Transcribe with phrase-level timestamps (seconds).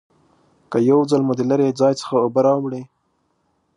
[0.71, 2.83] که یو ځل مو د لرې ځای څخه اوبه راوړي